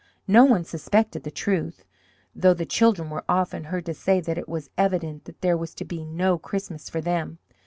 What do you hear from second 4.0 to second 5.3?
that it was evident